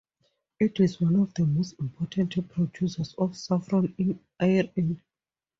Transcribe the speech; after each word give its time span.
It 0.59 0.79
is 0.79 0.99
one 0.99 1.15
of 1.17 1.31
the 1.35 1.45
most 1.45 1.75
important 1.79 2.49
producers 2.49 3.13
of 3.19 3.37
saffron 3.37 3.93
in 3.99 4.19
Iran. 4.41 4.99